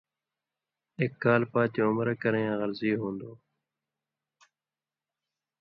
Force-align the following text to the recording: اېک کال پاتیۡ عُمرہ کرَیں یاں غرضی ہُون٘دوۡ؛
اېک 0.99 1.13
کال 1.23 1.41
پاتیۡ 1.51 1.83
عُمرہ 1.87 2.15
کرَیں 2.21 2.45
یاں 2.47 2.57
غرضی 2.61 2.89
ہُون٘دوۡ؛ 2.99 3.37